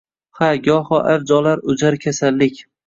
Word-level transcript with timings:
Ha, 0.39 0.47
goho 0.69 1.03
avj 1.13 1.37
olar 1.39 1.65
o’jar 1.75 2.03
kasallik 2.09 2.63